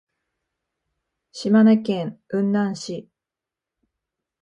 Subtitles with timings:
[1.31, 3.07] 島根県雲南市